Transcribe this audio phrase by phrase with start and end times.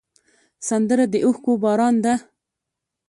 [0.67, 2.13] سندره د اوښکو باران ده